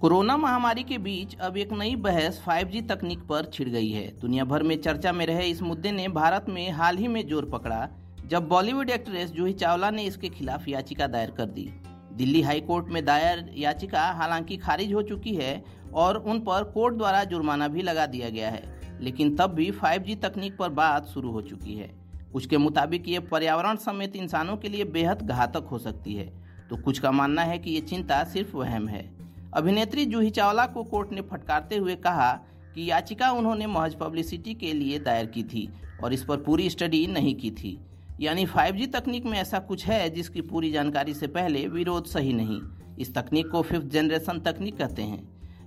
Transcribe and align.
Corona 0.00 0.36
महामारी 0.36 0.82
के 0.82 0.96
बीच 0.98 1.34
अब 1.36 1.56
एक 1.56 1.72
नई 1.72 1.94
बहस 1.96 2.40
5G 2.40 2.82
तकनीक 2.88 3.22
पर 3.28 3.44
छिड़ 3.44 3.68
गई 3.68 3.88
है। 3.90 4.06
दुनिया 4.20 4.44
भर 4.44 4.62
में 4.62 4.76
चर्चा 4.82 5.12
में 5.12 5.24
रहे 5.26 5.46
इस 5.46 5.62
मुद्दे 5.62 5.92
ने 5.92 6.06
भारत 6.08 6.46
में 6.48 6.70
हाल 6.70 6.98
ही 6.98 7.08
में 7.08 7.26
ज़ोर 7.28 7.44
पकड़ा, 7.44 7.88
जब 8.26 8.46
बॉलीवुड 8.48 8.90
एक्ट्रेस 8.90 9.30
जूही 9.30 9.52
चावला 9.52 9.90
ने 9.90 10.02
इसके 10.02 10.28
खिलाफ 10.28 10.68
याचिका 10.68 11.06
दायर 11.06 11.30
कर 11.30 11.46
दी। 11.46 11.68
दिल्ली 12.12 12.42
हाई 12.42 12.60
कोर्ट 12.60 12.88
में 12.88 13.04
दायर 13.04 13.44
याचिका 13.56 14.06
हालाँकि 14.12 14.56
खारिज 14.56 14.94
हो 14.94 15.02
चुकी 15.02 15.34
है 15.34 15.64
और 15.94 16.16
उन 16.18 16.40
पर 16.40 16.70
कोर्ट 16.74 16.94
द्वारा 16.94 17.24
जुर्माना 17.24 17.68
भी 17.68 17.82
लगा 17.82 18.06
दिया 18.06 18.30
गया 18.30 18.50
है, 18.50 18.62
लेकिन 19.00 19.36
तब 19.36 19.54
भी 19.54 19.70
5G 19.74 20.20
तकनीक 20.22 20.56
पर 20.56 20.68
बात 20.70 21.06
शुरू 21.06 21.30
हो 21.30 21.42
चुकी 21.42 21.74
है। 21.74 21.90
कुछ 22.32 22.46
के 22.46 22.56
मुताबिक 22.56 23.08
ये 23.08 23.18
पर्यावरण 23.26 23.76
समेत 23.82 24.16
इंसानों 24.16 24.56
के 24.56 24.68
लिए 24.68 24.84
बेहद 24.84 25.26
घातक 25.26 25.68
हो 25.70 25.78
सकती 25.78 26.14
है। 26.14 26.32
तो 26.70 26.76
कुछ 26.76 26.98
का 26.98 27.10
मानना 27.12 27.42
है 27.42 27.58
कि 27.58 27.70
ये 27.70 27.80
चिंता 27.80 28.24
सिर्फ़ 28.24 28.56
वहम 28.56 28.88
है। 28.88 29.17
अभिनेत्री 29.54 30.04
जूही 30.06 30.30
चावला 30.30 30.66
को 30.66 30.82
कोर्ट 30.84 31.12
ने 31.12 31.20
फटकारते 31.20 31.76
हुए 31.76 31.94
कहा 31.96 32.32
कि 32.74 32.90
याचिका 32.90 33.30
उन्होंने 33.30 33.66
महज 33.66 33.94
पब्लिसिटी 33.94 34.54
के 34.54 34.72
लिए 34.72 34.98
दायर 34.98 35.26
की 35.26 35.42
थी 35.42 35.68
और 36.04 36.12
इस 36.12 36.24
पर 36.24 36.36
पूरी 36.36 36.70
स्टडी 36.70 37.06
नहीं 37.06 37.34
की 37.34 37.50
थी। 37.50 37.78
यानी 38.20 38.46
5G 38.46 38.86
तकनीक 38.92 39.24
में 39.24 39.38
ऐसा 39.38 39.58
कुछ 39.58 39.86
है 39.86 40.10
जिसकी 40.10 40.40
पूरी 40.40 40.72
जानकारी 40.72 41.14
से 41.14 41.26
पहले 41.26 41.66
विरोध 41.68 42.06
सही 42.06 42.32
नहीं। 42.32 42.60
इस 42.98 43.14
तकनीक 43.14 43.48
को 43.48 43.62
फिफ्थ 43.62 43.86
जनरेशन 43.86 44.40
तकनीक 44.40 44.76
कहते 44.76 45.02
हैं। 45.02 45.22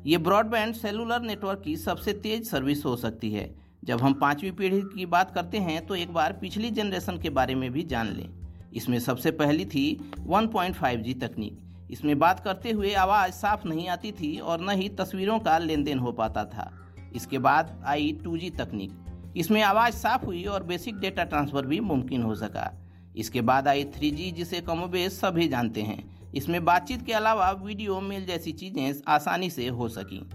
ये 0.05 0.17
ब्रॉडबैंड 0.17 0.75
सेलुलर 0.75 1.21
नेटवर्क 1.21 1.61
की 1.65 1.75
सबसे 1.77 2.13
तेज 2.13 2.49
सर्विस 2.49 2.85
हो 2.85 2.95
सकती 2.95 3.31
है। 3.31 3.49
जब 3.83 4.01
हम 4.01 4.13
पांचवी 4.13 4.51
पीढ़ी 4.51 4.81
की 4.81 5.05
बात 5.05 5.31
करते 5.31 5.57
हैं 5.57 5.85
तो 5.85 5.95
एक 5.95 6.13
बार 6.13 6.33
पिछली 6.33 6.71
जनरेशन 6.71 7.17
के 7.17 7.29
बारे 7.29 7.55
में 7.55 7.71
भी 7.71 7.83
जान 7.83 8.13
लें। 8.13 8.29
इसमें 8.73 8.99
सबसे 8.99 9.31
पहली 9.31 9.65
थी 9.65 10.13
1.5G 10.27 11.19
तकनीक। 11.21 11.59
इसमें 11.91 12.19
बात 12.19 12.39
करते 12.39 12.71
हुए 12.71 12.93
आवाज़ 12.93 13.31
साफ़ 13.31 13.67
नहीं 13.67 13.87
आती 13.87 14.11
थी 14.11 14.39
और 14.39 14.61
न 14.61 14.69
ही 14.69 14.89
तस्वीरों 14.89 15.39
का 15.39 15.57
लेन 15.57 15.83
देन 15.83 15.99
हो 15.99 16.11
पाता 16.11 16.45
था। 16.45 16.71
इसके 17.15 17.37
बाद 17.37 17.83
आई 17.85 18.19
2G 18.23 18.57
तकनीक। 18.57 18.91
इसमें 19.37 19.61
आवाज़ 19.61 19.93
साफ़ 19.93 20.25
हुई 20.25 20.43
और 20.43 20.63
बेसिक 20.63 20.99
डेटा 20.99 21.23
ट्रांसफ़र 21.23 21.65
भी 21.65 21.79
मुमकिन 21.79 22.23
हो 22.23 22.35
सका। 22.35 22.81
इसके 23.17 23.41
बाद 23.41 23.67
आई 23.67 23.83
3G 23.83 24.31
जिसे 24.31 24.61
कमोबेश 24.61 25.11
सभी 25.11 25.47
जानते 25.47 25.81
हैं। 25.81 26.31
इसमें 26.35 26.65
बातचीत 26.65 27.05
के 27.05 27.13
अलावा 27.13 27.51
वीडियो 27.51 28.01
मेल 28.01 28.25
जैसी 28.25 28.51
चीज़ें 28.51 28.93
आसानी 29.07 29.49
से 29.49 29.67
हो 29.67 29.87
सकी। 29.87 30.29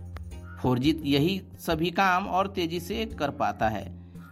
फोर 0.63 0.79
यही 0.79 1.43
सभी 1.59 1.91
काम 1.91 2.27
और 2.27 2.47
तेज़ी 2.47 2.81
से 2.81 3.07
कर 3.07 3.31
पाता 3.31 3.69
है। 3.69 3.85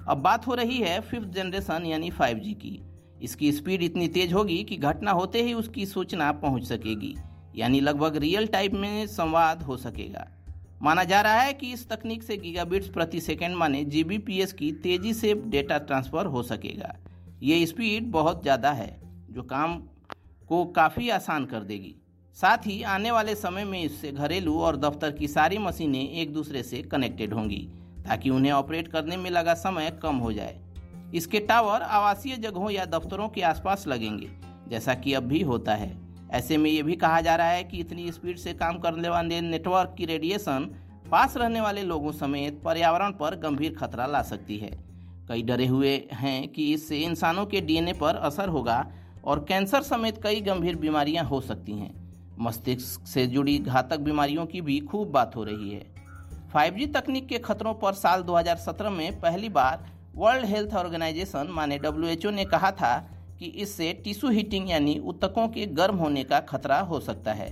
अब 0.08 0.18
बात 0.18 0.46
हो 0.46 0.54
रही 0.54 0.78
है 0.78 1.00
फिफ्थ 1.00 1.28
जनरेशन 1.28 1.86
यानी 1.86 2.10
5G 2.10 2.54
की। 2.54 2.82
इसकी 3.24 3.52
स्पीड 3.52 3.82
इतनी 3.82 4.08
तेज 4.10 4.32
होगी 4.32 4.62
कि 4.64 4.76
घटना 4.78 5.10
होते 5.12 5.42
ही 5.42 5.54
उसकी 5.54 5.86
सूचना 5.86 6.30
पहुँच 6.34 6.64
सकेगी, 6.64 7.14
यानी 7.56 7.80
लगभग 7.80 8.16
रियल 8.16 8.46
टाइम 8.46 8.76
में 8.76 9.06
संवाद 9.08 9.62
हो 9.62 9.76
सकेगा। 9.78 10.26
माना 10.82 11.04
जा 11.04 11.20
रहा 11.20 11.40
है 11.40 11.52
कि 11.54 11.72
इस 11.72 11.88
तकनीक 11.88 12.22
से 12.22 12.36
गीगाबिट्स 12.36 12.88
प्रति 12.88 13.20
सेकंड 13.22 13.56
माने 13.56 13.84
जीबीपीएस 13.86 14.52
की 14.52 14.70
तेज़ी 14.82 15.12
से 15.14 15.34
डेटा 15.46 15.78
ट्रांसफ़र 15.80 16.26
हो 16.26 16.42
सकेगा। 16.44 16.94
ये 17.42 17.64
स्पीड 17.66 18.10
बहुत 18.12 18.42
ज़्यादा 18.42 18.72
है, 18.72 18.98
जो 19.30 19.42
काम 19.44 19.76
को 20.50 20.64
काफ़ी 20.72 21.08
आसान 21.10 21.44
कर 21.46 21.62
देगी। 21.62 21.94
साथ 22.36 22.66
ही 22.66 22.82
आने 22.84 23.10
वाले 23.10 23.34
समय 23.34 23.64
में 23.64 23.82
इससे 23.82 24.10
घरेलू 24.12 24.58
और 24.58 24.76
दफ्तर 24.78 25.12
की 25.12 25.28
सारी 25.28 25.58
मशीनें 25.58 26.10
एक 26.10 26.32
दूसरे 26.32 26.62
से 26.62 26.82
कनेक्टेड 26.84 27.34
होंगी, 27.34 27.68
ताकि 28.04 28.30
उन्हें 28.30 28.52
ऑपरेट 28.52 28.88
करने 28.88 29.16
में 29.16 29.30
लगा 29.30 29.54
समय 29.56 29.90
कम 30.02 30.16
हो 30.16 30.32
जाए। 30.32 30.60
इसके 31.14 31.40
टावर 31.40 31.82
आवासीय 31.82 32.36
जगहों 32.36 32.70
या 32.70 32.84
दफ्तरों 32.84 33.28
के 33.28 33.42
आसपास 33.42 33.86
लगेंगे, 33.86 34.30
जैसा 34.68 34.94
कि 34.94 35.12
अब 35.14 35.22
भी 35.22 35.40
होता 35.42 35.74
है। 35.74 35.92
ऐसे 36.30 36.56
में 36.56 36.70
ये 36.70 36.82
भी 36.82 36.94
कहा 36.96 37.20
जा 37.20 37.36
रहा 37.36 37.48
है 37.48 37.64
कि 37.64 37.78
इतनी 37.78 38.10
स्पीड 38.12 38.38
से 38.38 38.52
काम 38.52 38.78
करने 38.78 39.08
वाले 39.08 39.40
नेटवर्क 39.40 39.94
की 39.98 40.04
रेडिएशन 40.04 40.70
पास 41.10 41.36
रहने 41.36 41.60
वाले 41.60 41.82
लोगों 41.82 42.12
समेत 42.12 42.60
पर्यावरण 42.64 43.12
पर 43.12 43.36
गंभीर 43.36 43.74
खतरा 43.74 44.06
ला 44.06 44.22
सकती 44.22 44.56
है। 44.58 44.70
कई 45.28 45.42
डरे 45.42 45.66
हुए 45.66 45.96
हैं 46.12 46.48
कि 46.48 46.72
इससे 46.74 46.98
इंसानों 46.98 47.46
के 47.46 47.60
डीएनए 47.60 47.92
पर 47.92 48.16
असर 48.16 48.48
होगा 48.48 48.84
और 49.24 49.44
कैंसर 49.48 49.82
समेत 49.82 50.22
कई 50.22 50.40
गंभीर 50.40 50.76
बीमारियाँ 50.76 51.24
हो 51.24 51.40
सकती 51.40 51.72
हैं। 51.72 51.92
मस्तिष्क 52.40 53.06
से 53.06 53.26
जुड़ी 53.26 53.58
घातक 53.58 53.98
बीमारियों 53.98 54.46
की 54.46 54.60
भी 54.60 54.78
खूब 54.80 55.10
बात 55.10 55.36
हो 55.36 55.44
रही 55.44 55.70
है। 55.70 55.86
5G 56.54 56.92
तकनीक 56.94 57.28
के 57.28 57.38
खतरों 57.38 57.74
पर 57.74 57.92
साल 57.92 58.22
2017 58.22 58.90
में 58.90 59.20
पहली 59.20 59.48
बार 59.48 59.86
वर्ल्ड 60.16 60.44
हेल्थ 60.44 60.74
ऑर्गेनाइजेशन, 60.74 61.48
माने 61.50 61.78
डब्ल्यू 61.78 62.30
ने 62.30 62.44
कहा 62.44 62.70
था 62.70 62.96
कि 63.38 63.46
इससे 63.46 63.92
टिश्यू 63.92 64.30
हीटिंग 64.30 64.70
यानी 64.70 64.98
उत्तकों 64.98 65.48
के 65.48 65.66
गर्म 65.66 65.96
होने 65.96 66.24
का 66.24 66.40
खतरा 66.40 66.78
हो 66.80 67.00
सकता 67.00 67.32
है। 67.32 67.48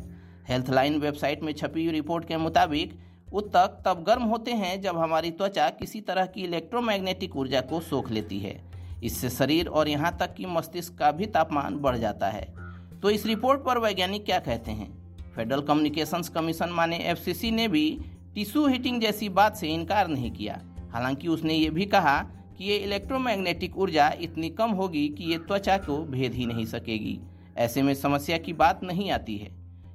हेल्थ 0.48 0.70
लाइन 0.70 0.98
वेबसाइट 0.98 1.42
में 1.42 1.52
छपी 1.52 1.84
हुई 1.84 1.92
रिपोर्ट 1.92 2.24
के 2.24 2.36
मुताबिक 2.36 2.98
उत्तक 3.32 3.82
तब 3.86 4.04
गर्म 4.06 4.22
होते 4.22 4.52
हैं 4.52 4.80
जब 4.80 4.98
हमारी 4.98 5.30
त्वचा 5.30 5.68
किसी 5.70 6.00
तरह 6.00 6.26
की 6.26 6.42
इलेक्ट्रोमैग्नेटिक 6.42 7.36
ऊर्जा 7.36 7.60
को 7.60 7.80
सोख 7.80 8.10
लेती 8.10 8.38
है। 8.38 8.60
इससे 9.04 9.30
शरीर 9.30 9.68
और 9.68 9.88
यहाँ 9.88 10.16
तक 10.20 10.34
कि 10.34 10.46
मस्तिष्क 10.46 10.98
का 10.98 11.10
भी 11.12 11.26
तापमान 11.26 11.76
बढ़ 11.76 11.96
जाता 11.96 12.28
है। 12.28 12.46
तो 13.02 13.10
इस 13.10 13.26
रिपोर्ट 13.26 13.64
पर 13.64 13.78
वैज्ञानिक 13.78 14.24
क्या 14.24 14.38
कहते 14.38 14.70
हैं? 14.70 14.90
फेडरल 15.36 15.60
कम्युनिकेशंस 15.60 16.28
कमीशन, 16.28 16.68
माने 16.68 16.96
एफसीसी 16.96 17.50
ने 17.50 17.68
भी 17.68 17.98
टिश्यू 18.34 18.66
हीटिंग 18.66 19.00
जैसी 19.00 19.28
बात 19.28 19.56
से 19.56 19.68
इनकार 19.68 20.08
नहीं 20.08 20.30
किया। 20.30 20.60
हालाँकि 20.92 21.28
उसने 21.28 21.54
ये 21.54 21.70
भी 21.70 21.86
कहा 21.86 22.20
कि 22.58 22.64
ये 22.64 22.76
इलेक्ट्रोमैग्नेटिक 22.76 23.78
ऊर्जा 23.78 24.12
इतनी 24.20 24.50
कम 24.50 24.70
होगी 24.70 25.08
कि 25.08 25.24
ये 25.24 25.38
त्वचा 25.38 25.76
को 25.76 26.04
भेद 26.04 26.34
ही 26.34 26.46
नहीं 26.46 26.66
सकेगी। 26.66 27.20
ऐसे 27.56 27.82
में 27.82 27.94
समस्या 27.94 28.38
की 28.38 28.52
बात 28.52 28.84
नहीं 28.84 29.10
आती 29.10 29.36
है। 29.36 29.50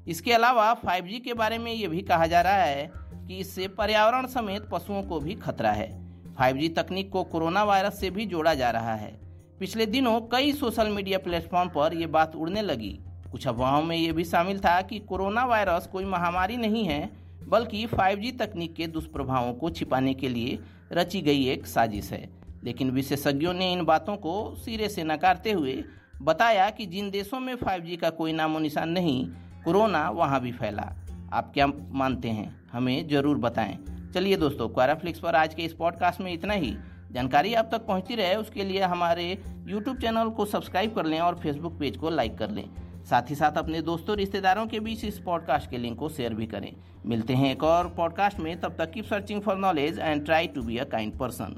इसके 0.08 0.34
अलावा 0.34 0.74
5G 0.74 1.20
के 1.20 1.34
बारे 1.34 1.58
में 1.58 1.74
ये 1.74 1.88
भी 1.88 2.02
कहा 2.02 2.28
जा 2.28 2.42
रहा 2.42 2.64
है 2.64 2.92
कि 3.28 3.38
इससे 3.38 3.68
पर्यावरण 3.68 4.28
समेत 4.28 4.70
पशुओं 4.72 5.04
को 5.04 5.20
भी 5.20 5.36
खतरा 5.36 5.72
है। 5.72 5.90
5G 6.36 6.70
तकनीक 6.76 7.10
को 7.10 7.24
कोरोना 7.24 7.64
वायरस 7.64 8.00
से 8.00 8.10
भी 8.10 8.26
जोड़ा 8.26 8.54
जा 8.54 8.72
रहा 8.72 8.96
है। 8.96 9.12
पिछले 9.60 9.86
दिनों 9.86 10.22
कई 10.22 10.54
सोशल 10.54 10.88
मीडिया 10.88 11.18
प्लेटफॉर्म 11.18 11.70
पर 11.70 11.94
यह 11.94 12.08
बात 12.08 12.36
उड़ने 12.36 12.62
लगी। 12.62 13.00
कुछ 13.32 13.48
अफवाहों 13.48 13.84
में 13.84 13.98
ये 13.98 14.12
भी 14.12 14.24
शामिल 14.24 14.60
था 14.60 14.82
कि 14.82 15.00
कोरोना 15.00 15.46
वायरस 15.46 15.88
कोई 15.88 16.06
महामारी 16.06 16.58
नहीं 16.58 16.86
है, 16.86 17.10
बल्कि 17.44 17.86
5G 17.88 18.32
तकनीक 18.40 18.74
के 18.74 18.88
दुष्प्रभावों 18.88 19.54
को 19.54 19.70
छिपाने 19.70 20.14
के 20.14 20.30
लिए 20.30 20.60
रची 20.92 21.22
गई 21.22 21.48
एक 21.48 21.68
साजिश 21.68 22.12
है। 22.12 22.30
लेकिन 22.68 22.90
विशेषज्ञों 22.92 23.54
ने 23.54 23.72
इन 23.74 23.84
बातों 23.86 24.16
को 24.16 24.56
सिरे 24.56 24.90
से 24.90 25.04
नकारते 25.04 25.52
हुए 25.52 25.84
बताया 26.22 26.70
कि 26.70 26.86
जिन 26.86 27.10
देशों 27.10 27.40
में 27.40 27.56
5G 27.56 27.98
का 27.98 28.10
कोई 28.10 28.32
नामो 28.34 28.60
निशान 28.60 28.90
नहीं, 28.90 29.28
कोरोना 29.66 30.10
वहाँ 30.10 30.42
भी 30.42 30.52
फैला। 30.52 30.96
आप 31.34 31.52
क्या 31.54 31.68
मानते 31.92 32.30
हैं? 32.30 32.50
हमें 32.72 33.08
ज़रूर 33.08 33.38
बताएँ। 33.38 33.78
चलिए 34.14 34.38
दोस्तों 34.38 34.68
क्वाराफ्लिक्स 34.70 35.20
पर 35.20 35.36
आज 35.36 35.54
के 35.54 35.64
इस 35.64 35.74
पॉडकास्ट 35.74 36.22
में 36.22 36.32
इतना 36.34 36.54
ही। 36.54 36.76
जानकारी 37.12 37.54
आप 37.54 37.70
तक 37.72 37.86
पहुँचती 37.86 38.16
रहे, 38.16 38.36
उसके 38.36 38.64
लिए 38.64 38.82
हमारे 38.82 39.44
यूट्यूब 39.68 39.98
चैनल 39.98 40.30
को 40.30 40.46
सब्सक्राइब 40.46 40.96
कर 40.96 41.06
लें 41.06 41.20
और 41.20 41.40
फेसबुक 41.40 41.80
पेज 41.80 41.98
को 41.98 42.10
लाइक 42.10 42.38
कर 42.38 42.50
लें। 42.50 42.70
साथ 43.06 43.30
ही 43.30 43.36
साथ 43.36 43.58
अपने 43.58 43.82
दोस्तों 43.82 44.18
रिश्तेदारों 44.18 44.68
के 44.68 44.80
बीच 44.80 45.06
इस 45.06 45.20
पॉडकास्ट 45.20 45.70
के 45.70 45.78
लिंक 45.78 45.98
को 46.00 46.10
शेयर 46.10 46.34
भी 46.34 46.48
करें। 46.48 46.72
मिलते 47.06 47.34
हैं 47.34 47.52
एक 47.52 47.64
और 47.64 47.94
पॉडकास्ट 47.98 48.40
में। 48.40 48.60
तब 48.62 48.76
तक 48.78 48.92
keep 48.92 49.06
searching 49.06 49.42
for 49.42 49.58
knowledge 49.58 50.00
and 50.00 50.26
try 50.26 50.48
to 50.48 50.62
be 50.62 50.78
a 50.78 50.84
kind 50.84 51.18
person 51.18 51.56